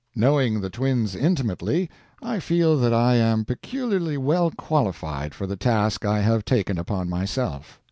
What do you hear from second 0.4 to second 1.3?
the Twins